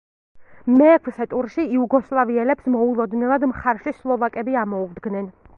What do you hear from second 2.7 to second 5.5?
მოულოდნელად მხარში სლოვაკები ამოუდგნენ.